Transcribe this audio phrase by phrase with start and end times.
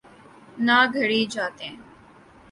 [0.65, 1.73] نہ گھڑی جاتیں۔